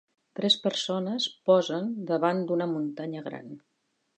Tres 0.37 0.55
persones 0.63 1.27
posen 1.49 1.91
davant 2.13 2.41
d'una 2.53 2.71
muntanya 2.73 3.25
gran. 3.29 3.53